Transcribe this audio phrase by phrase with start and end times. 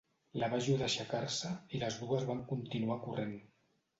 [0.43, 3.37] La va ajudar a aixecar-se i les dues van continuar corrent.